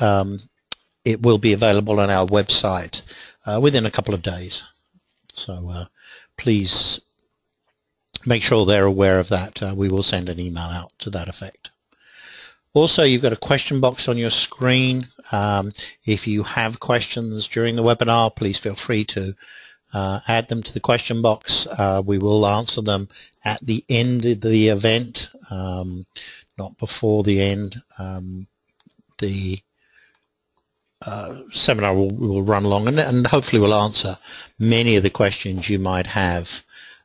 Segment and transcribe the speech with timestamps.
[0.00, 0.40] um,
[1.04, 3.02] it will be available on our website
[3.46, 4.62] uh, within a couple of days.
[5.32, 5.84] So uh,
[6.36, 7.00] please
[8.26, 9.62] make sure they're aware of that.
[9.62, 11.70] Uh, we will send an email out to that effect.
[12.72, 15.08] Also, you've got a question box on your screen.
[15.32, 15.72] Um,
[16.04, 19.34] if you have questions during the webinar, please feel free to
[19.92, 21.66] uh, add them to the question box.
[21.66, 23.08] Uh, we will answer them
[23.44, 26.06] at the end of the event, um,
[26.58, 27.82] not before the end.
[27.98, 28.46] Um,
[29.18, 29.60] the
[31.02, 34.18] uh, seminar will, will, run long and, and, hopefully will answer
[34.58, 36.50] many of the questions you might have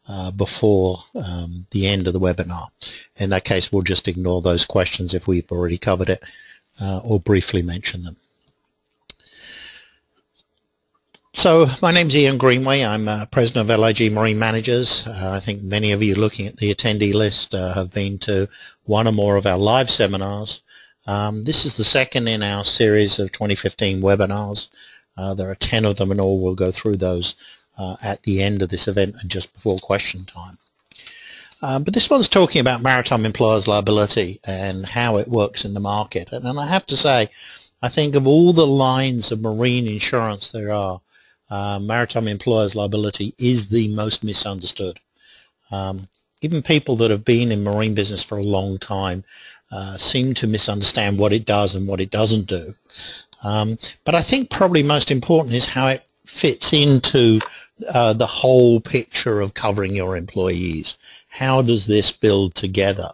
[0.08, 2.68] uh, before um, the end of the webinar.
[3.16, 6.22] In that case, we'll just ignore those questions if we've already covered it
[6.82, 8.18] uh, or briefly mention them.
[11.34, 12.82] So my name's Ian Greenway.
[12.82, 15.06] I'm uh, president of LIG Marine Managers.
[15.06, 18.48] Uh, I think many of you looking at the attendee list uh, have been to
[18.86, 20.62] one or more of our live seminars.
[21.08, 24.68] Um, this is the second in our series of 2015 webinars.
[25.18, 26.40] Uh, there are 10 of them and all.
[26.40, 27.36] We'll go through those
[27.78, 30.58] uh, at the end of this event and just before question time.
[31.62, 35.80] Um, but this one's talking about maritime employers liability and how it works in the
[35.80, 36.30] market.
[36.32, 37.30] And, and I have to say,
[37.82, 41.02] I think of all the lines of marine insurance there are,
[41.50, 45.00] uh, maritime employers liability is the most misunderstood.
[45.72, 46.08] Um,
[46.42, 49.24] even people that have been in marine business for a long time
[49.72, 52.74] uh, seem to misunderstand what it does and what it doesn't do.
[53.44, 57.40] Um, but I think probably most important is how it fits into
[57.88, 60.98] uh, the whole picture of covering your employees.
[61.28, 63.12] How does this build together?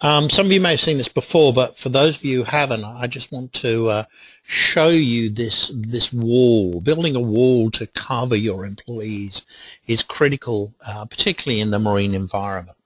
[0.00, 2.44] Um, some of you may have seen this before, but for those of you who
[2.44, 4.04] haven't, I just want to uh,
[4.42, 6.80] show you this this wall.
[6.80, 9.42] Building a wall to cover your employees
[9.86, 12.76] is critical, uh, particularly in the marine environment.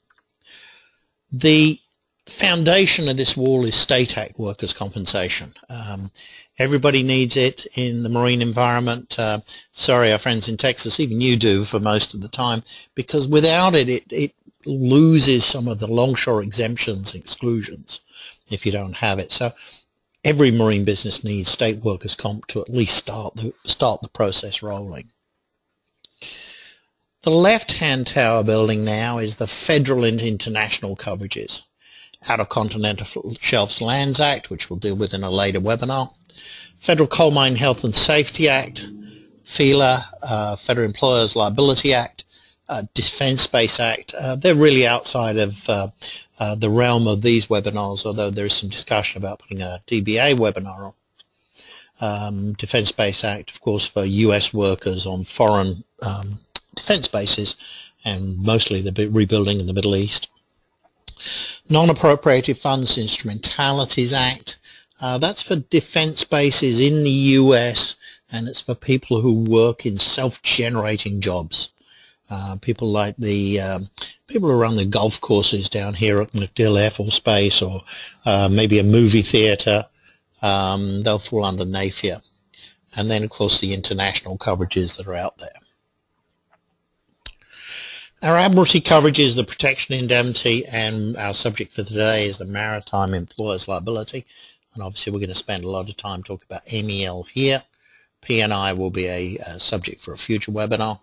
[1.32, 1.80] The
[2.28, 5.54] foundation of this wall is state act workers' compensation.
[5.68, 6.10] Um,
[6.58, 9.18] everybody needs it in the marine environment.
[9.18, 9.40] Uh,
[9.72, 12.62] sorry, our friends in Texas, even you do for most of the time,
[12.94, 18.00] because without it, it, it loses some of the longshore exemptions and exclusions
[18.50, 19.32] if you don't have it.
[19.32, 19.52] So
[20.24, 24.62] every marine business needs state workers' comp to at least start the, start the process
[24.62, 25.10] rolling.
[27.22, 31.62] The left-hand tower building now is the federal and international coverages.
[32.26, 36.12] Outer Continental Shelves Lands Act, which we'll deal with in a later webinar,
[36.80, 38.84] Federal Coal Mine Health and Safety Act,
[39.44, 42.24] FELA, uh, Federal Employers Liability Act,
[42.68, 44.14] uh, Defense Base Act.
[44.14, 45.88] Uh, they're really outside of uh,
[46.38, 50.36] uh, the realm of these webinars, although there is some discussion about putting a DBA
[50.36, 50.94] webinar on.
[52.00, 54.54] Um, Defense Base Act, of course, for U.S.
[54.54, 56.40] workers on foreign um,
[56.76, 57.56] defense bases
[58.04, 60.28] and mostly the rebuilding in the Middle East.
[61.68, 64.56] Non-Appropriated Funds Instrumentalities Act.
[65.00, 67.96] Uh, that's for defense bases in the US
[68.30, 71.70] and it's for people who work in self-generating jobs.
[72.30, 73.88] Uh, people like the um,
[74.26, 77.82] people who run the golf courses down here at MacDill Air Force Base or
[78.26, 79.86] uh, maybe a movie theatre,
[80.42, 82.20] um, they'll fall under NAIFIA.
[82.94, 85.57] And then, of course, the international coverages that are out there.
[88.20, 93.14] Our Admiralty coverage is the protection indemnity and our subject for today is the maritime
[93.14, 94.26] employer's liability
[94.74, 97.62] and obviously we're going to spend a lot of time talking about MEL here.
[98.22, 100.98] P&I will be a, a, subject for a future webinar.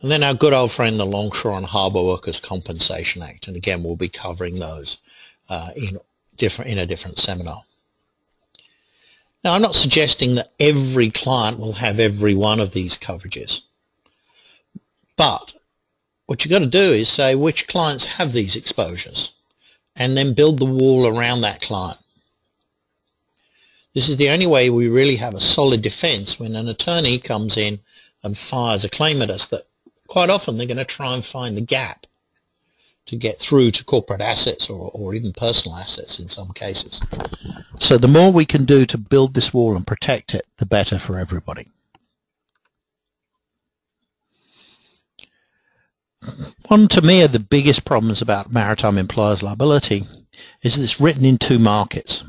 [0.00, 3.82] And then our good old friend the Longshore and Harbour Workers Compensation Act and again
[3.82, 4.98] we'll be covering those
[5.48, 5.98] uh, in,
[6.36, 7.64] different, in a different seminar.
[9.42, 13.62] Now I'm not suggesting that every client will have every one of these coverages
[15.16, 15.52] but
[16.30, 19.32] what you've got to do is say which clients have these exposures
[19.96, 21.98] and then build the wall around that client.
[23.94, 27.56] This is the only way we really have a solid defense when an attorney comes
[27.56, 27.80] in
[28.22, 29.66] and fires a claim at us that
[30.06, 32.06] quite often they're going to try and find the gap
[33.06, 37.00] to get through to corporate assets or, or even personal assets in some cases.
[37.80, 41.00] So the more we can do to build this wall and protect it, the better
[41.00, 41.72] for everybody.
[46.68, 50.06] One to me of the biggest problems about maritime employers liability
[50.62, 52.22] is that it's written in two markets.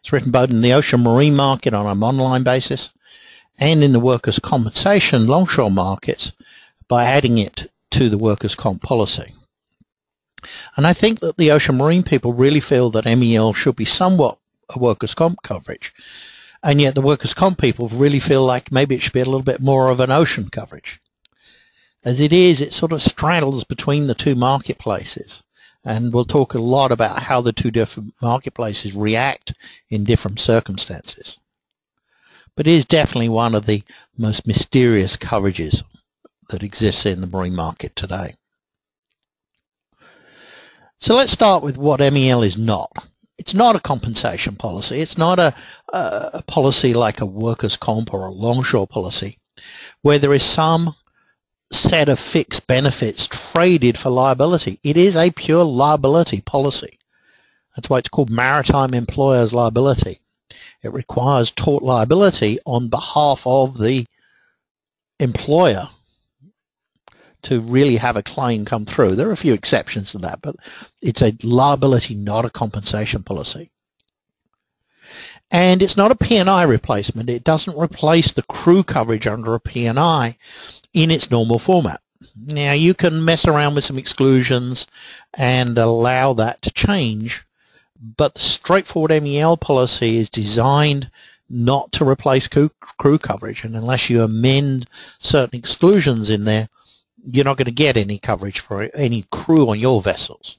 [0.00, 2.90] It's written both in the ocean marine market on a monoline basis
[3.58, 6.32] and in the workers' compensation longshore markets
[6.86, 9.34] by adding it to the workers' comp policy.
[10.76, 14.38] And I think that the ocean marine people really feel that MEL should be somewhat
[14.70, 15.92] a workers' comp coverage.
[16.62, 19.42] And yet the workers' comp people really feel like maybe it should be a little
[19.42, 21.00] bit more of an ocean coverage.
[22.08, 25.42] As it is, it sort of straddles between the two marketplaces.
[25.84, 29.52] and we'll talk a lot about how the two different marketplaces react
[29.90, 31.36] in different circumstances.
[32.56, 33.82] But it is definitely one of the
[34.16, 35.82] most mysterious coverages
[36.48, 38.36] that exists in the marine market today.
[41.00, 42.90] So let's start with what MEL is not.
[43.36, 45.02] It's not a compensation policy.
[45.02, 45.54] It's not a,
[45.92, 49.38] a policy like a workers' comp or a longshore policy
[50.00, 50.94] where there is some
[51.72, 54.80] set of fixed benefits traded for liability.
[54.82, 56.98] It is a pure liability policy.
[57.76, 60.20] That's why it's called maritime employers liability.
[60.82, 64.06] It requires tort liability on behalf of the
[65.20, 65.88] employer
[67.42, 69.10] to really have a claim come through.
[69.10, 70.56] There are a few exceptions to that, but
[71.00, 73.70] it's a liability, not a compensation policy.
[75.50, 77.30] And it's not a P&I replacement.
[77.30, 80.36] It doesn't replace the crew coverage under a P&I
[80.92, 82.00] in its normal format.
[82.36, 84.86] Now you can mess around with some exclusions
[85.34, 87.44] and allow that to change,
[88.16, 91.10] but the straightforward MEL policy is designed
[91.50, 94.88] not to replace crew coverage and unless you amend
[95.18, 96.68] certain exclusions in there,
[97.30, 100.58] you're not going to get any coverage for any crew on your vessels.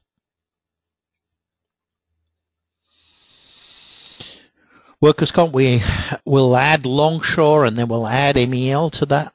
[5.01, 5.81] Workers' comp, we
[6.25, 9.33] will add longshore and then we'll add MEL to that.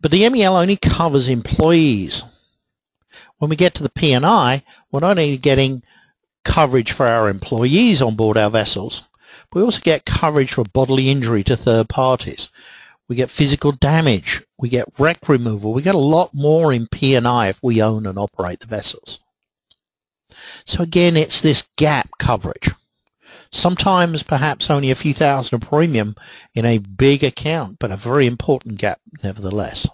[0.00, 2.22] But the MEL only covers employees.
[3.38, 5.82] When we get to the P&I, we're not only getting
[6.44, 9.02] coverage for our employees on board our vessels,
[9.50, 12.50] but we also get coverage for bodily injury to third parties
[13.12, 17.48] we get physical damage, we get wreck removal, we get a lot more in P&I
[17.48, 19.20] if we own and operate the vessels.
[20.64, 22.70] So again, it's this gap coverage.
[23.52, 26.16] Sometimes perhaps only a few thousand of premium
[26.54, 29.86] in a big account, but a very important gap nevertheless.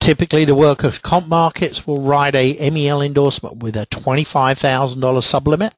[0.00, 5.72] Typically, the workers' comp markets will write a MEL endorsement with a $25,000 sublimit.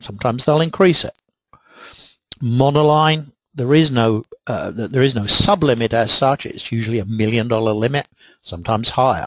[0.00, 1.14] Sometimes they'll increase it
[2.42, 6.46] monoline, there is no uh, there is no sublimit as such.
[6.46, 8.06] It's usually a million dollar limit,
[8.42, 9.26] sometimes higher.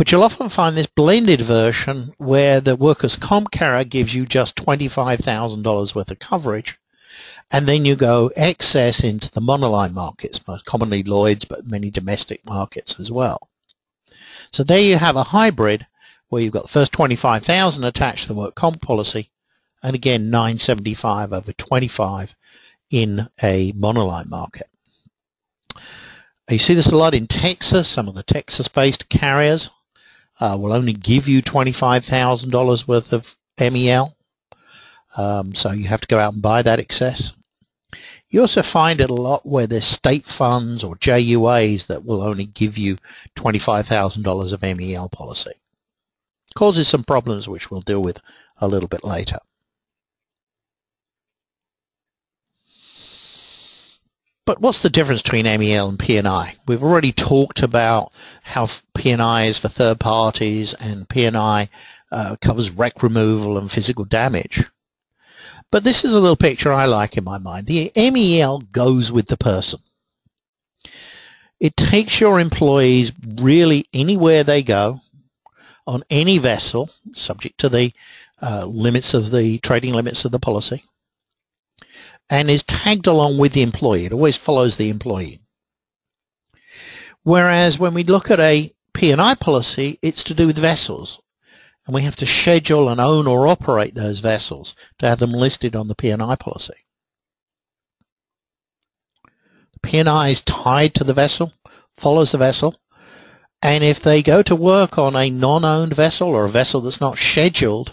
[0.00, 4.56] But you'll often find this blended version where the workers' comp carrier gives you just
[4.56, 6.78] $25,000 worth of coverage,
[7.50, 12.46] and then you go excess into the monoline markets, most commonly Lloyd's, but many domestic
[12.46, 13.50] markets as well.
[14.52, 15.86] So there you have a hybrid
[16.30, 19.30] where you've got the first 25,000 attached to the work comp policy,
[19.82, 22.34] and again 975 over 25
[22.88, 24.70] in a monoline market.
[26.48, 27.86] You see this a lot in Texas.
[27.86, 29.68] Some of the Texas-based carriers
[30.40, 34.14] uh, will only give you $25,000 worth of MEL.
[35.16, 37.32] Um, so you have to go out and buy that excess.
[38.30, 42.46] You also find it a lot where there's state funds or JUAs that will only
[42.46, 42.96] give you
[43.36, 45.52] $25,000 of MEL policy.
[46.54, 48.20] Causes some problems which we'll deal with
[48.58, 49.38] a little bit later.
[54.50, 56.56] But what's the difference between MEL and P&I?
[56.66, 58.10] We've already talked about
[58.42, 61.68] how P&I is for third parties and P&I
[62.10, 64.68] uh, covers wreck removal and physical damage.
[65.70, 67.68] But this is a little picture I like in my mind.
[67.68, 69.78] The MEL goes with the person.
[71.60, 75.00] It takes your employees really anywhere they go
[75.86, 77.92] on any vessel, subject to the
[78.42, 80.82] uh, limits of the trading limits of the policy
[82.30, 84.04] and is tagged along with the employee.
[84.04, 85.40] It always follows the employee.
[87.24, 91.20] Whereas when we look at a P&I policy, it's to do with vessels.
[91.86, 95.74] And we have to schedule and own or operate those vessels to have them listed
[95.74, 96.86] on the P&I policy.
[99.72, 101.52] The P&I is tied to the vessel,
[101.96, 102.76] follows the vessel,
[103.62, 107.18] and if they go to work on a non-owned vessel or a vessel that's not
[107.18, 107.92] scheduled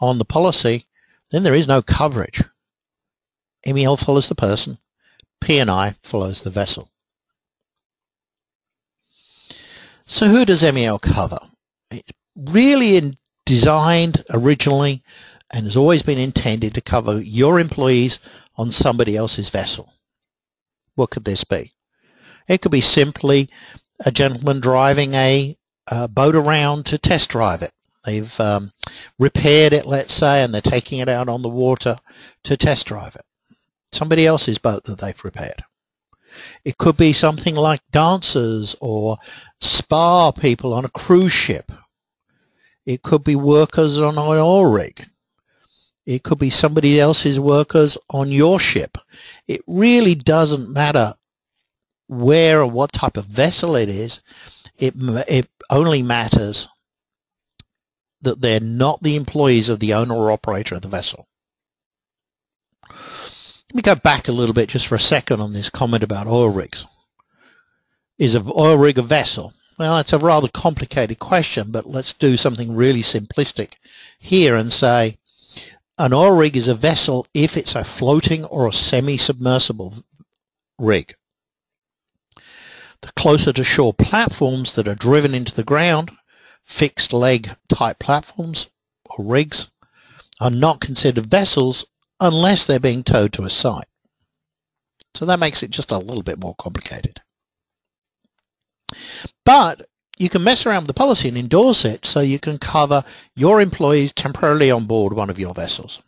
[0.00, 0.86] on the policy,
[1.30, 2.42] then there is no coverage.
[3.66, 4.78] MEL follows the person,
[5.40, 6.88] P&I follows the vessel.
[10.06, 11.40] So who does MEL cover?
[11.90, 15.02] It's really designed originally
[15.50, 18.18] and has always been intended to cover your employees
[18.56, 19.92] on somebody else's vessel.
[20.94, 21.72] What could this be?
[22.48, 23.50] It could be simply
[24.00, 25.56] a gentleman driving a,
[25.86, 27.72] a boat around to test drive it.
[28.04, 28.70] They've um,
[29.18, 31.96] repaired it, let's say, and they're taking it out on the water
[32.44, 33.24] to test drive it
[33.94, 35.64] somebody else's boat that they've repaired.
[36.64, 39.18] It could be something like dancers or
[39.60, 41.70] spa people on a cruise ship.
[42.84, 45.06] It could be workers on an oil rig.
[46.06, 48.98] It could be somebody else's workers on your ship.
[49.48, 51.14] It really doesn't matter
[52.08, 54.20] where or what type of vessel it is,
[54.76, 54.94] it,
[55.28, 56.68] it only matters
[58.22, 61.26] that they're not the employees of the owner or operator of the vessel.
[63.74, 66.28] Let me go back a little bit just for a second on this comment about
[66.28, 66.86] oil rigs.
[68.18, 69.52] Is an oil rig a vessel?
[69.76, 73.72] Well, it's a rather complicated question, but let's do something really simplistic
[74.20, 75.18] here and say
[75.98, 80.04] an oil rig is a vessel if it's a floating or a semi-submersible
[80.78, 81.16] rig.
[83.00, 86.12] The closer to shore platforms that are driven into the ground,
[86.62, 88.70] fixed leg type platforms
[89.04, 89.66] or rigs,
[90.38, 91.84] are not considered vessels
[92.24, 93.86] unless they're being towed to a site.
[95.14, 97.20] So that makes it just a little bit more complicated.
[99.44, 103.04] But you can mess around with the policy and endorse it so you can cover
[103.36, 106.02] your employees temporarily on board one of your vessels.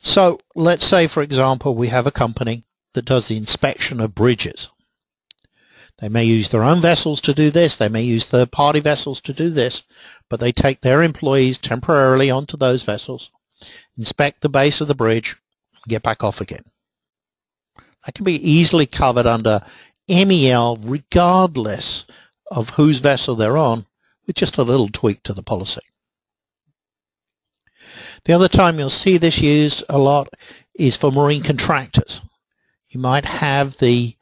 [0.00, 4.68] So let's say, for example, we have a company that does the inspection of bridges.
[5.98, 7.76] They may use their own vessels to do this.
[7.76, 9.82] They may use third-party vessels to do this,
[10.28, 13.30] but they take their employees temporarily onto those vessels,
[13.98, 15.36] inspect the base of the bridge,
[15.74, 16.64] and get back off again.
[18.04, 19.64] That can be easily covered under
[20.08, 22.06] MEL regardless
[22.50, 23.86] of whose vessel they're on
[24.26, 25.80] with just a little tweak to the policy.
[28.24, 30.28] The other time you'll see this used a lot
[30.74, 32.20] is for marine contractors.
[32.88, 34.16] You might have the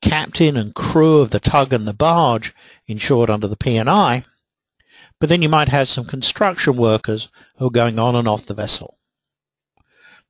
[0.00, 2.54] captain and crew of the tug and the barge
[2.86, 4.22] insured under the P&I,
[5.20, 8.54] but then you might have some construction workers who are going on and off the
[8.54, 8.97] vessel.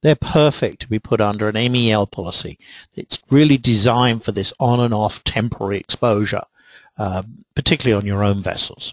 [0.02, 2.58] They're perfect to be put under an MEL policy.
[2.94, 6.44] It's really designed for this on and off temporary exposure,
[6.96, 7.22] uh,
[7.54, 8.92] particularly on your own vessels.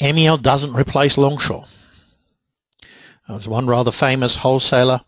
[0.00, 1.64] MEL doesn't replace longshore.
[3.28, 5.00] There was one rather famous wholesaler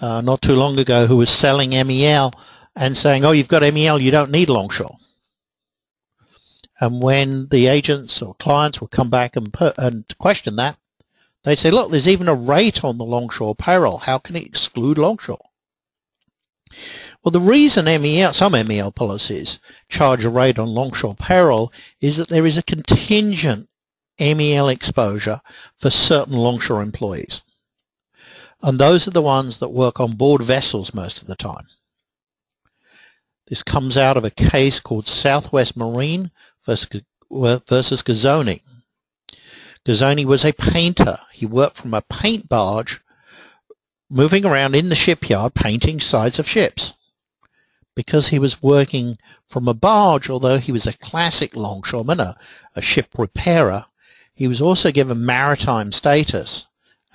[0.00, 2.32] uh, not too long ago who was selling MEL
[2.74, 4.96] and saying, oh, you've got MEL, you don't need longshore.
[6.80, 10.78] And when the agents or clients would come back and, put, and question that,
[11.44, 13.98] they'd say, look, there's even a rate on the longshore payroll.
[13.98, 15.44] How can it exclude longshore?
[17.22, 19.58] Well, the reason MEL, some MEL policies
[19.90, 21.70] charge a rate on longshore payroll
[22.00, 23.68] is that there is a contingent
[24.18, 25.42] MEL exposure
[25.80, 27.42] for certain longshore employees.
[28.62, 31.66] And those are the ones that work on board vessels most of the time.
[33.48, 36.30] This comes out of a case called Southwest Marine
[36.70, 38.62] versus, Gizoni.
[39.84, 41.18] Gizoni was a painter.
[41.32, 43.00] He worked from a paint barge
[44.08, 46.92] moving around in the shipyard painting sides of ships.
[47.94, 52.36] Because he was working from a barge, although he was a classic longshoreman, a,
[52.76, 53.86] a ship repairer,
[54.34, 56.66] he was also given maritime status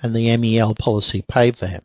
[0.02, 1.82] and the MEL policy paid for him.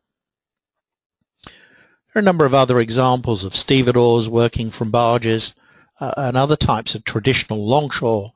[1.45, 5.53] There are a number of other examples of stevedores working from barges
[6.01, 8.33] uh, and other types of traditional longshore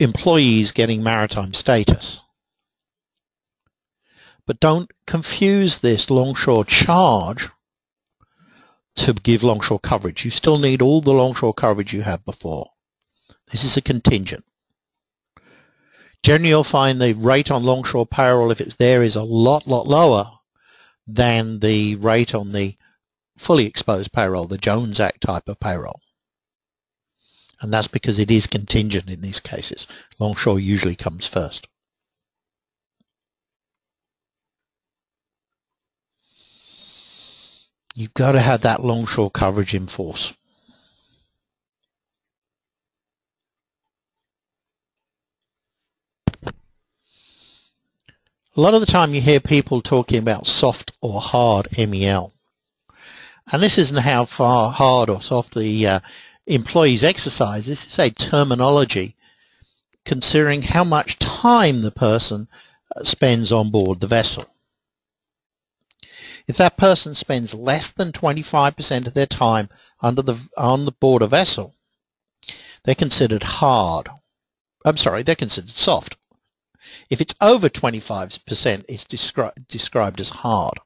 [0.00, 2.20] employees getting maritime status.
[4.46, 7.48] But don't confuse this longshore charge
[8.96, 10.24] to give longshore coverage.
[10.24, 12.70] You still need all the longshore coverage you had before.
[13.50, 14.44] This is a contingent.
[16.24, 19.86] Generally, you'll find the rate on longshore payroll, if it's there, is a lot, lot
[19.86, 20.32] lower
[21.06, 22.76] than the rate on the
[23.38, 26.00] fully exposed payroll, the Jones Act type of payroll.
[27.60, 29.86] And that's because it is contingent in these cases.
[30.18, 31.66] Longshore usually comes first.
[37.94, 40.32] You've got to have that longshore coverage in force.
[48.56, 52.32] A lot of the time you hear people talking about soft or hard MEL.
[53.50, 56.00] And this isn't how far hard or soft the uh,
[56.48, 57.66] employees exercise.
[57.66, 59.16] This is a terminology
[60.04, 62.48] considering how much time the person
[62.96, 64.46] uh, spends on board the vessel.
[66.46, 69.68] If that person spends less than 25% of their time
[70.00, 71.74] under the, on the board a vessel,
[72.84, 74.08] they're considered hard.
[74.84, 76.16] I'm sorry, they're considered soft.
[77.10, 80.78] If it's over 25%, it's descri described as hard.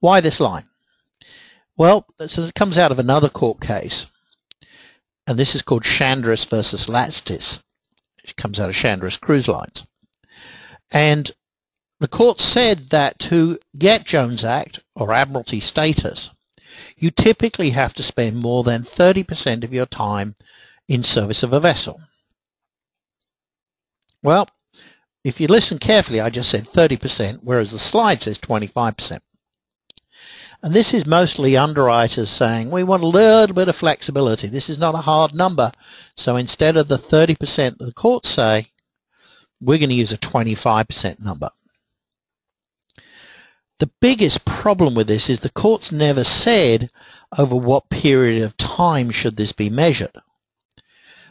[0.00, 0.66] Why this line?
[1.76, 4.06] Well, so it comes out of another court case,
[5.26, 7.62] and this is called Chandris versus Latsis.
[8.24, 9.84] It comes out of Chandris Cruise Lines.
[10.90, 11.30] And
[11.98, 16.30] the court said that to get Jones Act or Admiralty status,
[16.96, 20.36] you typically have to spend more than 30% of your time
[20.88, 22.00] in service of a vessel.
[24.22, 24.46] Well,
[25.24, 29.20] if you listen carefully, I just said 30%, whereas the slide says 25%.
[30.62, 34.46] And this is mostly underwriters saying, we want a little bit of flexibility.
[34.46, 35.72] This is not a hard number.
[36.16, 38.68] So instead of the 30% the courts say,
[39.60, 41.50] we're going to use a 25% number.
[43.80, 46.90] The biggest problem with this is the courts never said
[47.36, 50.16] over what period of time should this be measured.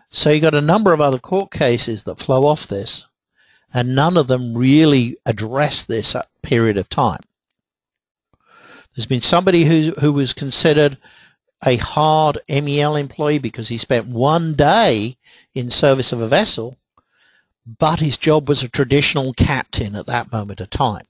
[0.10, 3.06] So you've got a number of other court cases that flow off this,
[3.74, 7.22] and none of them really address this period of time.
[8.96, 10.98] There's been somebody who, who was considered
[11.66, 15.18] a hard MEL employee because he spent one day
[15.54, 16.78] in service of a vessel,
[17.80, 21.06] but his job was a traditional captain at that moment of time.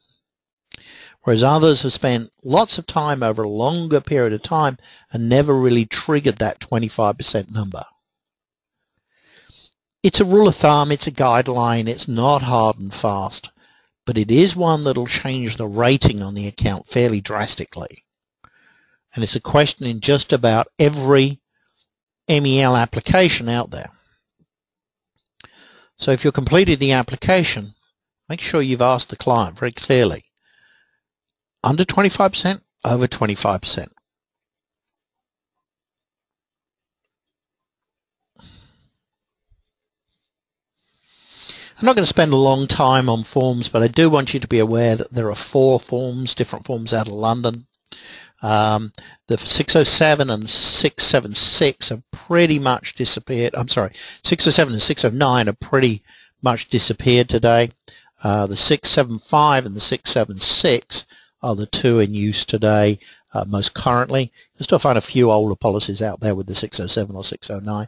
[1.23, 4.77] Whereas others have spent lots of time over a longer period of time
[5.11, 7.83] and never really triggered that 25% number.
[10.03, 13.49] It's a rule of thumb, it's a guideline, it's not hard and fast
[14.11, 18.03] but it is one that'll change the rating on the account fairly drastically.
[19.15, 21.39] And it's a question in just about every
[22.27, 23.89] MEL application out there.
[25.97, 27.73] So if you're completed the application,
[28.27, 30.25] make sure you've asked the client very clearly,
[31.63, 33.87] under 25%, over 25%.
[41.81, 44.39] I'm not going to spend a long time on forms, but I do want you
[44.41, 47.65] to be aware that there are four forms, different forms out of London.
[48.43, 48.93] Um,
[49.25, 53.55] the 607 and 676 have pretty much disappeared.
[53.55, 56.03] I'm sorry, 607 and 609 have pretty
[56.43, 57.71] much disappeared today.
[58.23, 61.07] Uh, the 675 and the 676
[61.41, 62.99] are the two in use today
[63.33, 64.31] uh, most currently.
[64.53, 67.87] You'll still find a few older policies out there with the 607 or 609.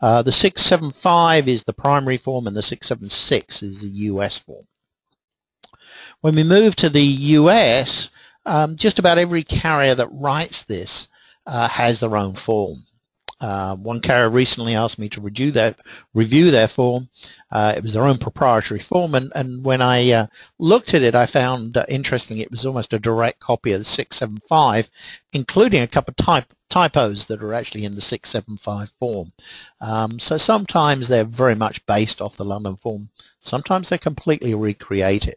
[0.00, 4.66] Uh, the 675 is the primary form and the 676 is the US form.
[6.22, 8.10] When we move to the US,
[8.46, 11.08] um, just about every carrier that writes this
[11.46, 12.84] uh, has their own form.
[13.40, 15.74] Uh, one carrier recently asked me to review their,
[16.12, 17.08] review their form.
[17.50, 20.26] Uh, it was their own proprietary form, and, and when I uh,
[20.58, 23.84] looked at it, I found uh, interesting it was almost a direct copy of the
[23.84, 24.90] 675,
[25.32, 29.32] including a couple of type, typos that are actually in the 675 form.
[29.80, 33.08] Um, so sometimes they're very much based off the London form.
[33.40, 35.36] Sometimes they're completely recreated.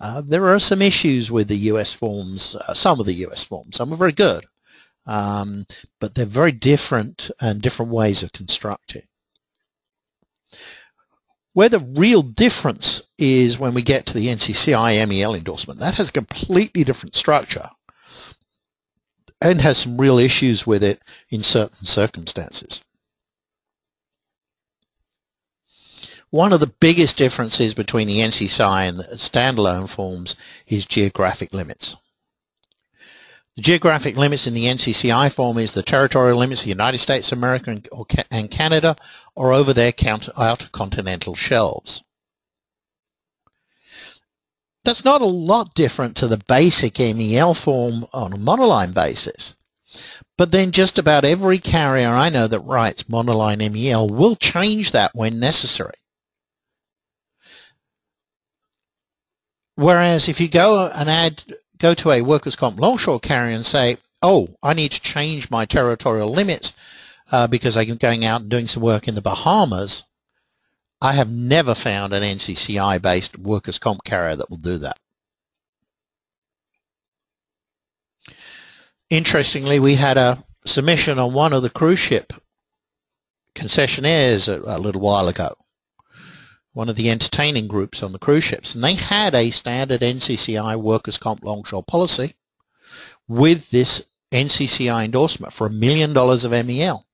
[0.00, 3.76] Uh, there are some issues with the US forms, uh, some of the US forms.
[3.76, 4.44] Some are very good,
[5.10, 5.66] um,
[5.98, 9.02] but they're very different and different ways of constructing.
[11.52, 15.80] Where the real difference is when we get to the NCCI MEL endorsement.
[15.80, 17.68] That has a completely different structure
[19.40, 22.80] and has some real issues with it in certain circumstances.
[26.30, 30.36] One of the biggest differences between the NCCI and the standalone forms
[30.68, 31.96] is geographic limits.
[33.60, 37.30] The geographic limits in the NCCI form is the territorial limits of the United States
[37.30, 37.76] America
[38.30, 38.96] and Canada
[39.34, 39.92] or over their
[40.34, 42.02] outer continental shelves.
[44.84, 49.54] That's not a lot different to the basic MEL form on a monoline basis.
[50.38, 55.14] But then just about every carrier I know that writes monoline MEL will change that
[55.14, 55.98] when necessary.
[59.74, 61.42] Whereas if you go and add
[61.80, 65.64] go to a workers' comp longshore carrier and say, oh, I need to change my
[65.64, 66.72] territorial limits
[67.32, 70.04] uh, because I'm going out and doing some work in the Bahamas,
[71.00, 74.98] I have never found an NCCI-based workers' comp carrier that will do that.
[79.08, 82.32] Interestingly, we had a submission on one of the cruise ship
[83.54, 85.56] concessionaires a, a little while ago
[86.72, 90.76] one of the entertaining groups on the cruise ships, and they had a standard NCCI
[90.76, 92.34] workers' comp longshore policy
[93.26, 94.02] with this
[94.32, 97.06] NCCI endorsement for a million dollars of MEL.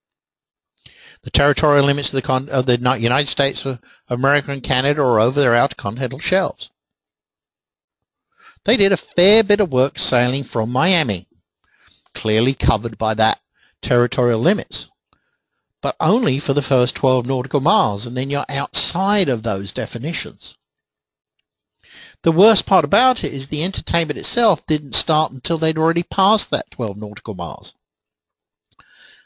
[1.22, 5.40] The territorial limits of the, of the United States of America and Canada are over
[5.40, 6.70] their outer continental shelves.
[8.64, 11.28] They did a fair bit of work sailing from Miami,
[12.14, 13.40] clearly covered by that
[13.80, 14.88] territorial limits
[15.86, 20.56] but only for the first 12 nautical miles, and then you're outside of those definitions.
[22.22, 26.50] The worst part about it is the entertainment itself didn't start until they'd already passed
[26.50, 27.72] that 12 nautical miles.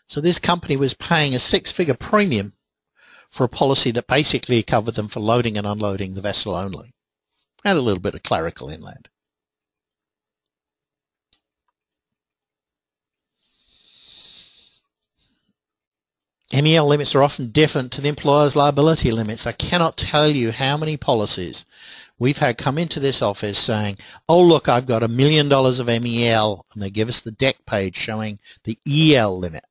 [0.06, 2.52] So this company was paying a six-figure premium
[3.30, 6.92] for a policy that basically covered them for loading and unloading the vessel only,
[7.64, 9.08] and a little bit of clerical inland.
[16.52, 19.46] MEL limits are often different to the employer's liability limits.
[19.46, 21.64] I cannot tell you how many policies
[22.18, 25.86] we've had come into this office saying, oh look, I've got a million dollars of
[25.86, 29.64] MEL, and they give us the deck page showing the EL limit.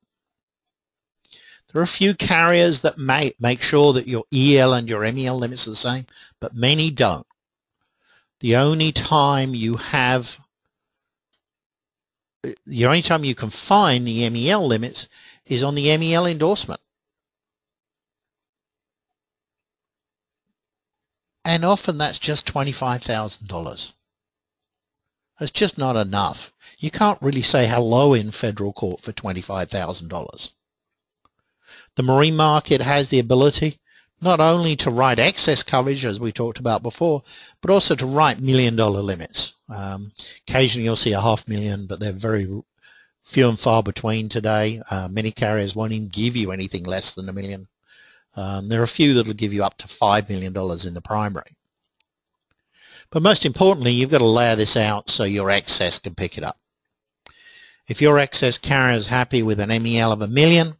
[1.72, 5.38] There are a few carriers that may make sure that your EL and your MEL
[5.38, 6.06] limits are the same,
[6.40, 7.26] but many don't.
[8.40, 10.36] The only time you have
[12.64, 15.08] the only time you can find the MEL limits
[15.46, 16.80] is on the MEL endorsement.
[21.44, 23.92] And often that's just $25,000.
[25.38, 26.52] That's just not enough.
[26.78, 30.50] You can't really say hello in federal court for $25,000.
[31.96, 33.78] The marine market has the ability
[34.20, 37.22] not only to write excess coverage, as we talked about before,
[37.62, 39.54] but also to write million dollar limits.
[39.68, 40.12] Um,
[40.46, 42.46] occasionally you'll see a half million, but they're very
[43.30, 44.82] few and far between today.
[44.90, 47.68] Uh, many carriers won't even give you anything less than a million.
[48.36, 51.00] Um, there are a few that will give you up to $5 million in the
[51.00, 51.56] primary.
[53.10, 56.44] But most importantly, you've got to layer this out so your excess can pick it
[56.44, 56.58] up.
[57.88, 60.76] If your excess carrier is happy with an MEL of a million,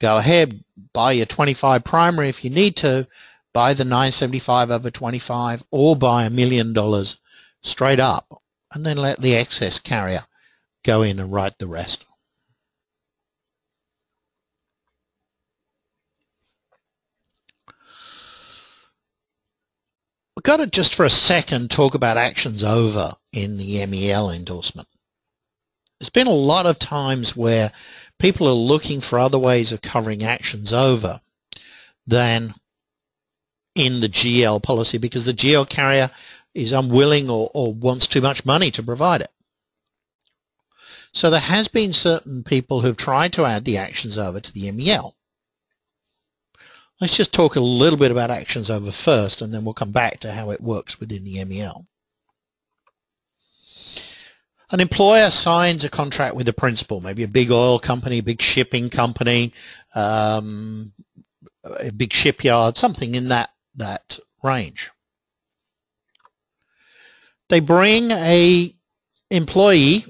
[0.00, 0.62] go ahead,
[0.92, 3.06] buy your 25 primary if you need to,
[3.52, 7.16] buy the 975 over 25, or buy a million dollars
[7.62, 10.24] straight up, and then let the excess carrier
[10.84, 12.04] go in and write the rest.
[20.36, 24.88] We've got to just for a second talk about actions over in the MEL endorsement.
[26.00, 27.70] There's been a lot of times where
[28.18, 31.20] people are looking for other ways of covering actions over
[32.08, 32.54] than
[33.76, 36.10] in the GL policy because the GL carrier
[36.54, 39.30] is unwilling or, or wants too much money to provide it.
[41.12, 44.70] So there has been certain people who've tried to add the actions over to the
[44.72, 45.14] MEL.
[47.00, 50.20] Let's just talk a little bit about actions over first and then we'll come back
[50.20, 51.86] to how it works within the MEL.
[54.70, 58.88] An employer signs a contract with a principal, maybe a big oil company, big shipping
[58.88, 59.52] company,
[59.94, 60.92] um,
[61.62, 64.90] a big shipyard, something in that, that range.
[67.50, 68.74] They bring a
[69.30, 70.06] employee,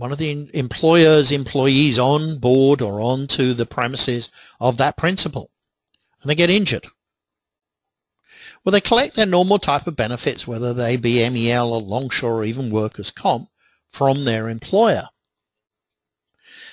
[0.00, 5.50] one of the employer's employees on board or onto the premises of that principal,
[6.22, 6.86] and they get injured.
[8.64, 12.44] Well, they collect their normal type of benefits, whether they be MEL or longshore or
[12.44, 13.50] even workers' comp,
[13.92, 15.06] from their employer.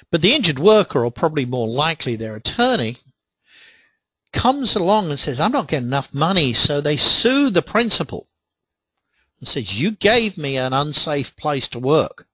[0.10, 2.96] But the injured worker, or probably more likely their attorney,
[4.32, 8.30] comes along and says, I'm not getting enough money, so they sue the principal
[9.42, 12.27] and says, you gave me an unsafe place to work.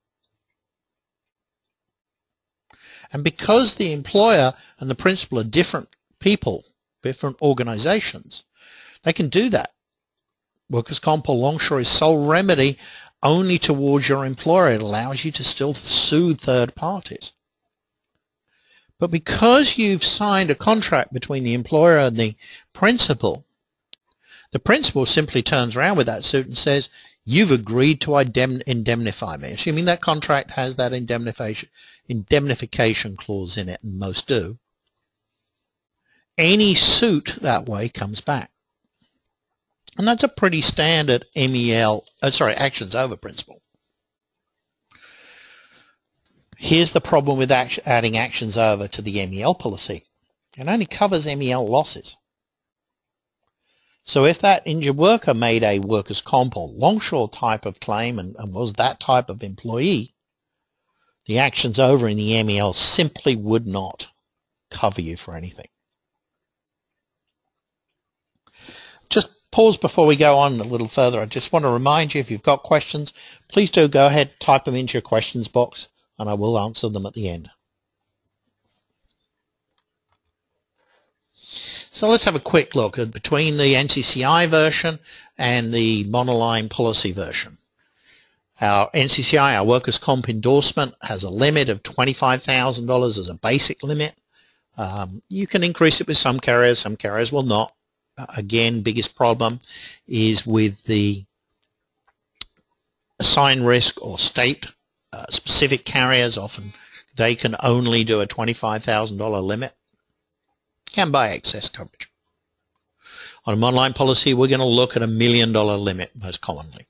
[3.13, 5.87] And because the employer and the principal are different
[6.19, 6.65] people,
[7.03, 8.43] different organizations,
[9.03, 9.71] they can do that.
[10.69, 12.79] Workers' comp or longshore is sole remedy
[13.21, 14.73] only towards your employer.
[14.73, 17.31] It allows you to still sue third parties.
[18.97, 22.35] But because you've signed a contract between the employer and the
[22.73, 23.45] principal,
[24.51, 26.89] the principal simply turns around with that suit and says,
[27.25, 31.69] you've agreed to indemnify me, assuming that contract has that indemnification,
[32.07, 34.57] indemnification clause in it, and most do.
[36.37, 38.51] Any suit that way comes back.
[39.97, 43.61] And that's a pretty standard MEL, uh, sorry, actions over principle.
[46.57, 50.05] Here's the problem with adding actions over to the MEL policy.
[50.57, 52.15] It only covers MEL losses.
[54.05, 58.35] So if that injured worker made a workers' comp or longshore type of claim and,
[58.37, 60.13] and was that type of employee,
[61.25, 64.07] the actions over in the MEL simply would not
[64.69, 65.69] cover you for anything.
[69.09, 71.21] Just pause before we go on a little further.
[71.21, 73.13] I just want to remind you, if you've got questions,
[73.47, 75.87] please do go ahead, type them into your questions box,
[76.19, 77.49] and I will answer them at the end.
[81.93, 84.97] So let's have a quick look at between the NCCI version
[85.37, 87.59] and the monoline policy version.
[88.59, 94.15] Our NCCI, our workers' comp endorsement, has a limit of $25,000 as a basic limit.
[94.75, 97.71] Um, you can increase it with some carriers, some carriers will not
[98.17, 99.59] again, biggest problem
[100.07, 101.23] is with the
[103.19, 104.65] assigned risk or state
[105.11, 106.39] uh, specific carriers.
[106.39, 106.73] Often
[107.15, 109.75] they can only do a $25,000 limit.
[110.93, 112.09] Can buy excess coverage.
[113.45, 116.87] On a monoline policy, we're going to look at a million dollar limit most commonly.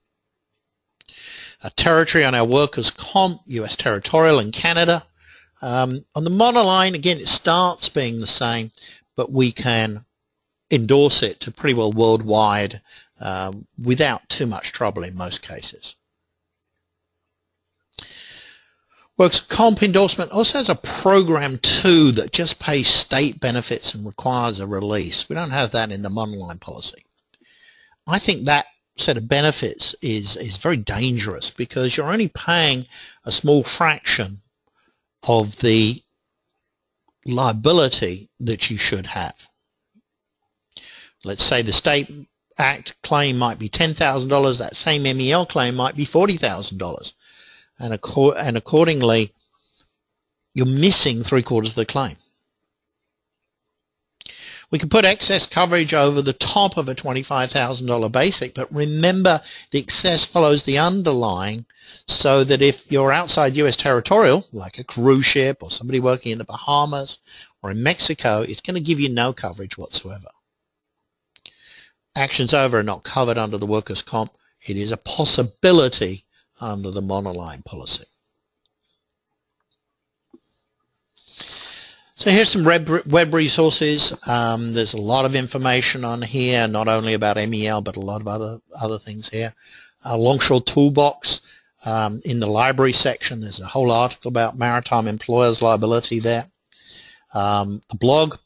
[1.64, 5.04] A territory on our workers' comp, US territorial and Canada,
[5.64, 8.72] Um, on the monoline, again, it starts being the same,
[9.16, 10.04] but we can
[10.70, 12.82] endorse it to pretty well worldwide
[13.22, 15.96] um, without too much trouble in most cases.
[19.16, 24.60] Works comp endorsement also has a program too that just pays state benefits and requires
[24.60, 25.30] a release.
[25.30, 27.06] We don't have that in the monoline policy.
[28.08, 28.66] I think that
[28.98, 32.88] set of benefits is, is very dangerous because you're only paying
[33.24, 34.42] a small fraction
[35.28, 36.02] of the
[37.24, 39.36] liability that you should have.
[41.24, 42.10] Let's say the state
[42.58, 47.14] act claim might be $10,000, that same MEL claim might be $40,000
[47.80, 49.34] and, acco and accordingly
[50.54, 52.16] you're missing three quarters of the claim.
[54.72, 59.80] We can put excess coverage over the top of a $25,000 basic, but remember the
[59.80, 61.66] excess follows the underlying
[62.08, 66.40] so that if you're outside US territorial, like a cruise ship or somebody working in
[66.40, 67.20] the Bahamas
[67.62, 70.30] or in Mexico, it's going to give you no coverage whatsoever.
[72.16, 74.32] Actions over are not covered under the workers' comp.
[74.66, 76.26] It is a possibility
[76.60, 78.06] under the monoline policy.
[82.16, 84.14] So here's some web resources.
[84.26, 88.22] Um, there's a lot of information on here, not only about MEL, but a lot
[88.22, 89.54] of other, other things here.
[90.06, 91.42] Uh, Longshore Toolbox,
[91.86, 96.48] um, in the library section, there's a whole article about maritime employers liability there.
[97.34, 98.38] Um, the blog,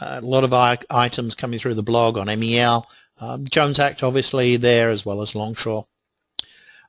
[0.00, 0.54] a lot of
[0.88, 2.86] items coming through the blog on MEL.
[3.18, 5.86] Um, Jones Act obviously there as well as Longshore.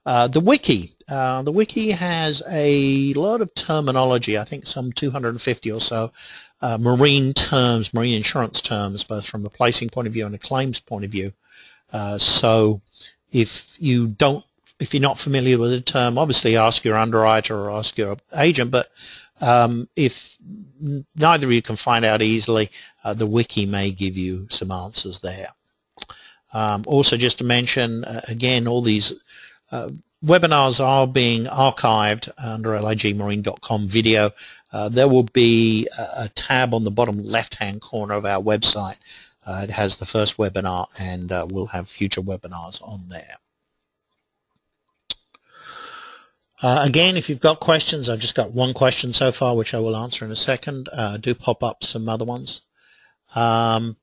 [0.07, 0.95] Uh, the wiki.
[1.09, 6.13] Uh, the wiki has a lot of terminology, I think some 250 or so
[6.61, 10.37] uh, marine terms, marine insurance terms, both from a placing point of view and a
[10.37, 11.33] claims point of view.
[11.91, 12.79] Uh, so
[13.33, 14.45] if you don't,
[14.79, 18.71] if you're not familiar with the term, obviously ask your underwriter or ask your agent,
[18.71, 18.87] but
[19.41, 20.37] um, if
[21.17, 22.71] neither of you can find out easily,
[23.03, 25.49] uh, the wiki may give you some answers there.
[26.53, 29.13] Um, also just to mention, again, all these
[29.71, 29.89] uh,
[30.23, 34.31] webinars are being archived under ligmarine.com video.
[34.71, 38.97] Uh, there will be a, a, tab on the bottom left-hand corner of our website.
[39.45, 43.37] Uh, it has the first webinar and uh, we'll have future webinars on there.
[46.61, 49.79] Uh, again, if you've got questions, I've just got one question so far, which I
[49.79, 50.89] will answer in a second.
[50.91, 52.61] Uh, do pop up some other ones.
[53.35, 53.95] Um,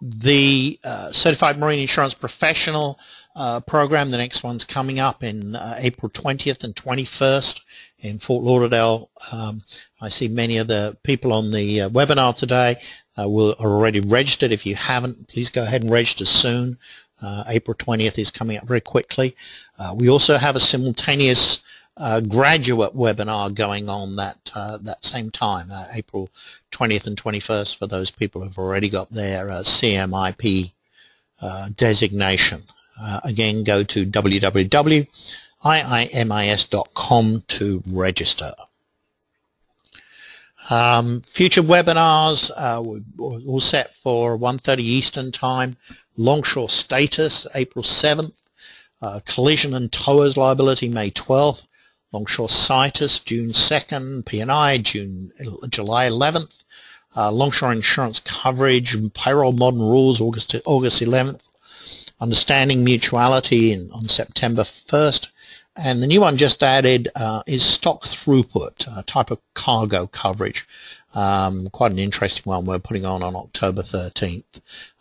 [0.00, 2.98] the uh, Certified Marine Insurance Professional
[3.34, 4.10] uh, program.
[4.10, 7.60] The next one's coming up in uh, April 20th and 21st
[8.00, 9.10] in Fort Lauderdale.
[9.32, 9.62] Um,
[10.00, 12.80] I see many of the people on the uh, webinar today
[13.18, 14.52] uh, will, are already registered.
[14.52, 16.78] If you haven't, please go ahead and register soon.
[17.20, 19.36] Uh, April 20th is coming up very quickly.
[19.94, 21.60] We also have a simultaneous
[21.98, 26.28] graduate webinar going on that that same time, April
[26.72, 30.72] 20th and 21st for those people who've already got their CMIP
[31.76, 32.64] designation.
[33.00, 35.08] Uh, again, go to www.iimis.com
[37.48, 38.54] to register.
[40.68, 42.82] Um, future webinars, uh,
[43.22, 45.76] all set for 1.30 Eastern Time.
[46.16, 48.32] Longshore Status, April 7th.
[49.02, 51.60] Uh, collision and towers liability, May 12th.
[52.16, 54.24] Longshore Situs, June 2nd.
[54.24, 55.32] P&I, June,
[55.68, 56.48] July 11th.
[57.14, 61.40] Uh, longshore insurance coverage, payroll modern rules, August, August 11th
[62.20, 65.28] understanding mutuality in, on September 1st.
[65.78, 70.66] And the new one just added uh, is stock throughput, a type of cargo coverage.
[71.14, 74.44] Um, quite an interesting one we're putting on on October 13th.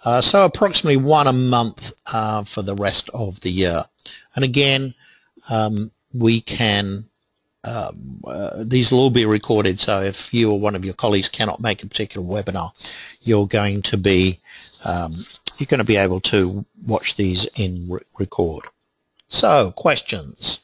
[0.03, 3.85] Uh, so approximately one a month uh, for the rest of the year.
[4.35, 4.93] And again,
[5.49, 7.05] um, we can,
[7.63, 11.29] um, uh, these will all be recorded, so if you or one of your colleagues
[11.29, 12.71] cannot make a particular webinar,
[13.21, 14.39] you're going to be
[14.83, 15.25] um,
[15.57, 18.65] you're going to be able to watch these in re record.
[19.27, 20.59] So, questions.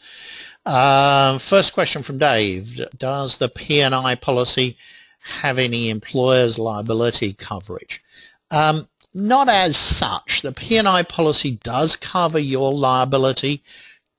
[0.66, 2.88] Uh, first question from Dave.
[2.98, 4.78] Does the P&I policy
[5.20, 8.04] have any employer's liability coverage?
[8.52, 10.42] Um, not as such.
[10.42, 13.64] The P&I policy does cover your liability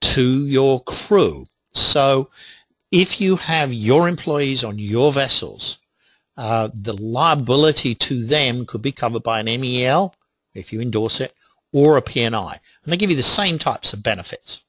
[0.02, 1.46] to your crew.
[1.72, 2.30] So
[2.90, 5.78] if you have your employees on your vessels,
[6.36, 10.14] uh, the liability to them could be covered by an MEL
[10.54, 11.32] if you endorse it,
[11.72, 12.28] or a P&I.
[12.84, 14.60] And they give you the same types of benefits.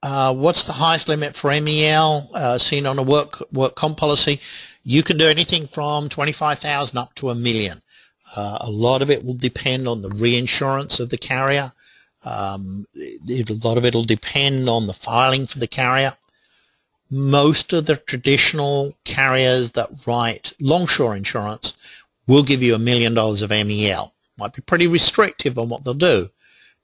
[0.00, 4.40] Uh, what's the highest limit for MEL uh, seen on a work work comp policy?
[4.84, 7.82] You can do anything from 25,000 up to a million.
[8.36, 11.72] Uh, a lot of it will depend on the reinsurance of the carrier.
[12.24, 16.14] Um, it, a lot of it will depend on the filing for the carrier.
[17.10, 21.72] Most of the traditional carriers that write longshore insurance
[22.26, 24.12] will give you a million dollars of MEL.
[24.36, 26.30] Might be pretty restrictive on what they'll do,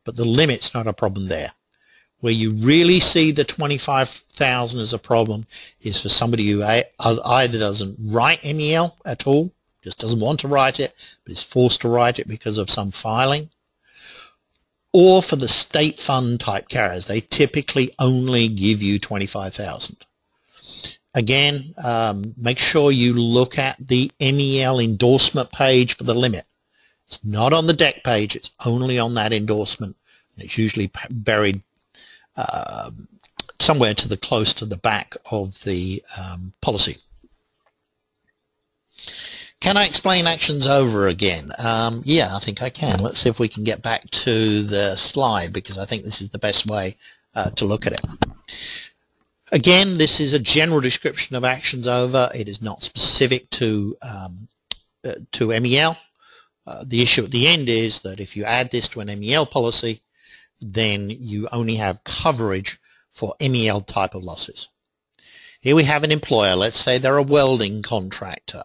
[0.04, 1.52] but the limit's not a problem there.
[2.20, 5.46] Where you really see the 25,000 as a problem
[5.82, 9.52] is for somebody who either doesn't write MEL at all,
[9.84, 10.94] just doesn't want to write it,
[11.24, 13.50] but is forced to write it because of some filing,
[14.92, 17.06] or for the state fund type carriers.
[17.06, 19.96] They typically only give you 25,000.
[21.14, 26.46] Again, um, make sure you look at the MEL endorsement page for the limit.
[27.06, 29.96] It's not on the deck page, it's only on that endorsement.
[30.34, 31.62] And It's usually buried
[32.36, 32.90] uh,
[33.60, 36.98] somewhere to the close to the back of the um, policy.
[39.60, 41.52] Can I explain actions over again?
[41.58, 42.98] Um, yeah, I think I can.
[42.98, 46.30] Let's see if we can get back to the slide because I think this is
[46.30, 46.98] the best way
[47.34, 48.04] uh, to look at it.
[49.52, 52.30] Again, this is a general description of actions over.
[52.34, 54.48] It is not specific to um,
[55.04, 55.96] uh, to MEL.
[56.66, 59.46] Uh, the issue at the end is that if you add this to an MEL
[59.46, 60.02] policy,
[60.60, 62.80] then you only have coverage
[63.12, 64.68] for MEL type of losses.
[65.60, 68.64] Here we have an employer, let's say they're a welding contractor.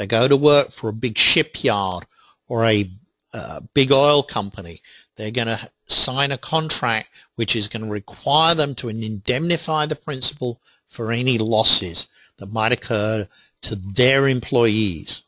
[0.00, 2.06] They go to work for a big shipyard
[2.48, 2.90] or a
[3.34, 4.80] uh, big oil company.
[5.16, 9.96] They're going to sign a contract which is going to require them to indemnify the
[9.96, 10.58] principal
[10.88, 12.08] for any losses
[12.38, 13.28] that might occur
[13.60, 15.20] to their employees.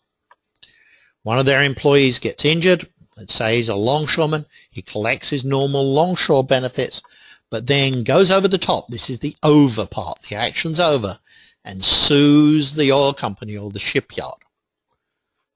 [1.22, 5.92] One of their employees gets injured, let's say he's a longshoreman, he collects his normal
[5.92, 7.02] longshore benefits,
[7.50, 11.18] but then goes over the top, this is the over part, the action's over,
[11.62, 14.41] and sues the oil company or the shipyard.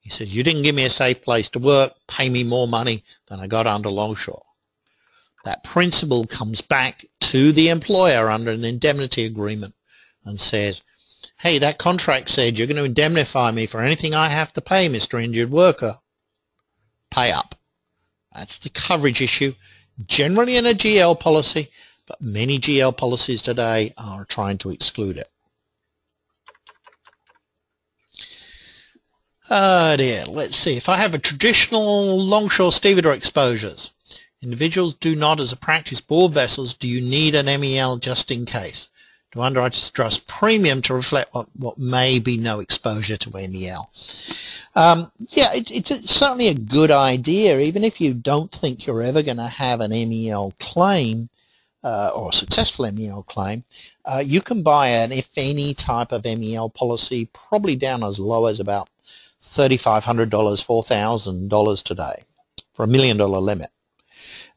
[0.06, 3.02] He says, you didn't give me a safe place to work, pay me more money
[3.26, 4.44] than I got under longshore.
[5.44, 9.74] That principal comes back to the employer under an indemnity agreement
[10.24, 10.80] and says,
[11.40, 14.88] hey, that contract said you're going to indemnify me for anything I have to pay,
[14.88, 15.20] Mr.
[15.20, 15.98] Injured Worker.
[17.10, 17.56] Pay up.
[18.32, 19.54] That's the coverage issue,
[20.06, 21.68] generally in a GL policy,
[22.06, 25.28] but many GL policies today are trying to exclude it.
[29.48, 30.76] Oh dear, let's see.
[30.76, 33.90] If I have a traditional longshore stevedore exposures,
[34.42, 38.44] individuals do not as a practice board vessels, do you need an MEL just in
[38.44, 38.88] case?
[39.30, 43.88] Do underwriter's trust premium to reflect what, what may be no exposure to MEL.
[44.74, 49.22] Um, yeah, it, it's certainly a good idea, even if you don't think you're ever
[49.22, 51.28] going to have an MEL claim
[51.84, 53.62] uh, or a successful MEL claim,
[54.04, 58.46] uh, you can buy an if any type of MEL policy probably down as low
[58.46, 58.88] as about
[59.56, 62.22] $3,500, $4,000 today
[62.74, 63.70] for a million dollar limit.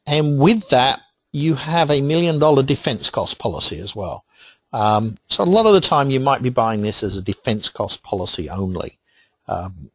[0.06, 4.26] And with that, you have a million dollar defense cost policy as well.
[4.74, 7.70] Um, so a lot of the time you might be buying this as a defense
[7.70, 9.00] cost policy only.
[9.48, 9.90] Um,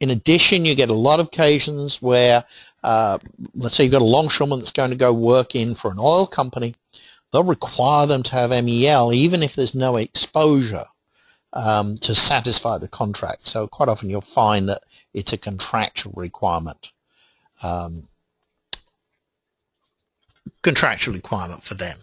[0.00, 2.44] in addition, you get a lot of occasions where,
[2.82, 3.18] uh,
[3.54, 6.26] let's say you've got a longshoreman that's going to go work in for an oil
[6.26, 6.74] company,
[7.32, 10.84] they'll require them to have MEL even if there's no exposure
[11.56, 13.46] um, to satisfy the contract.
[13.46, 14.82] So quite often you'll find that
[15.14, 16.90] it's a contractual requirement.
[17.62, 18.08] Um,
[20.62, 21.98] contractual requirement for them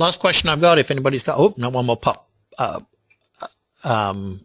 [0.00, 2.28] last question I've got, if anybody's got, oh, no, one more pop.
[2.58, 2.80] Uh,
[3.84, 4.44] um,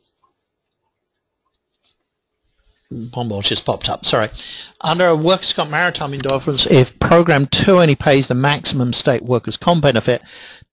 [2.90, 4.30] one more just popped up, sorry.
[4.80, 9.58] Under a workers' comp maritime endorsements, if program two only pays the maximum state workers'
[9.58, 10.22] comp benefit,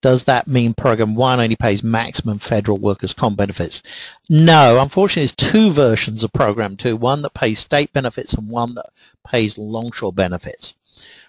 [0.03, 3.81] does that mean program one only pays maximum federal workers' comp benefits?
[4.27, 8.75] No, unfortunately there's two versions of program two, one that pays state benefits and one
[8.75, 8.89] that
[9.25, 10.75] pays longshore benefits.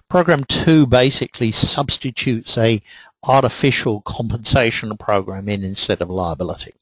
[0.09, 2.83] Program two basically substitutes a
[3.23, 6.75] artificial compensation program in instead of liability.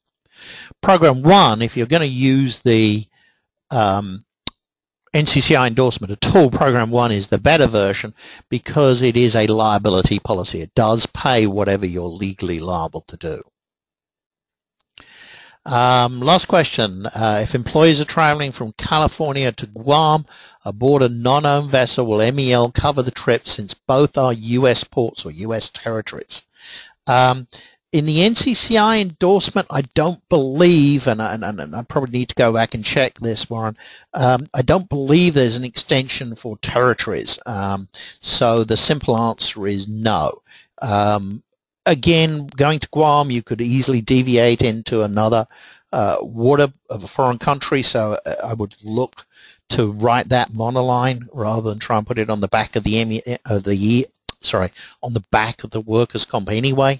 [0.81, 3.07] Program one, if you're going to use the
[3.69, 4.25] um,
[5.13, 8.15] NCCI endorsement at all, program one is the better version
[8.49, 10.61] because it is a liability policy.
[10.61, 13.43] It does pay whatever you're legally liable to do.
[15.65, 17.05] Um, last question.
[17.05, 20.25] Uh, if employees are traveling from California to Guam
[20.65, 24.83] aboard a non-owned vessel, will MEL cover the trip since both are U.S.
[24.83, 25.69] ports or U.S.
[25.69, 26.41] territories?
[27.07, 27.47] Um,
[27.93, 32.35] in the NCCI endorsement, I don't believe, and I, and, and I, probably need to
[32.35, 33.77] go back and check this, Warren,
[34.15, 37.37] um, I don't believe there's an extension for territories.
[37.45, 37.87] Um,
[38.19, 40.41] so the simple answer is no.
[40.81, 41.43] Um,
[41.85, 45.47] again, going to Guam, you could easily deviate into another
[45.91, 49.23] uh, water of a foreign country, so uh, I would look
[49.69, 53.37] to write that monoline rather than try and put it on the back of the
[53.45, 54.07] of the
[54.41, 54.71] sorry
[55.01, 56.99] on the back of the workers comp anyway.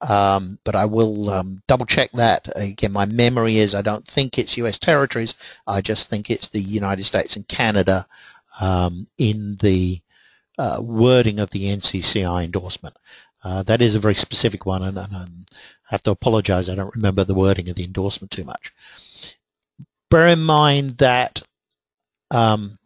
[0.00, 2.48] Um, but I will um, double check that.
[2.54, 4.78] Again, my memory is I don't think it's U.S.
[4.78, 5.34] territories.
[5.66, 8.06] I just think it's the United States and Canada
[8.60, 10.00] um, in the
[10.58, 12.96] uh, wording of the NCCI endorsement.
[13.42, 15.46] Uh, that is a very specific one, and, and, and,
[15.88, 16.68] I have to apologize.
[16.68, 18.72] I don't remember the wording of the endorsement too much.
[20.10, 21.42] Bear in mind that
[22.32, 22.78] um,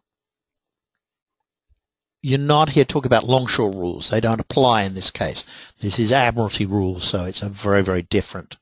[2.21, 4.09] you're not here talking about longshore rules.
[4.09, 5.43] They don't apply in this case.
[5.79, 8.57] This is Admiralty rules, so it's a very, very different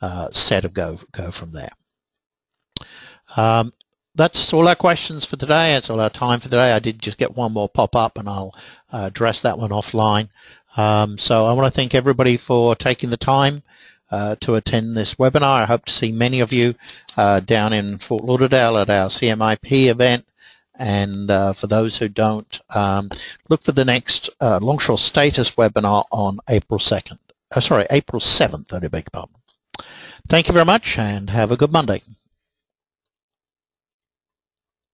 [0.00, 1.70] uh, set of go, go from there.
[3.36, 3.72] Um,
[4.14, 5.72] that's all our questions for today.
[5.72, 6.72] That's all our time for today.
[6.72, 8.54] I did just get one more pop up and I'll
[8.92, 10.28] uh, address that one offline.
[10.76, 13.62] Um, so I want to thank everybody for taking the time
[14.10, 15.42] uh, to attend this webinar.
[15.42, 16.74] I hope to see many of you
[17.16, 20.26] uh, down in Fort Lauderdale at our CMIP event.
[20.76, 23.10] And uh, for those who don't, um,
[23.48, 27.18] look for the next uh, Longshore Status webinar on April 2nd.
[27.54, 29.36] Uh, sorry, April 7th, I beg your pardon.
[30.28, 32.02] Thank you very much and have a good Monday.